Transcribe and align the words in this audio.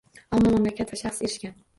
Ammo 0.35 0.53
mamlakat 0.53 0.93
va 0.93 0.99
shaxs 1.03 1.21
erishgan. 1.27 1.55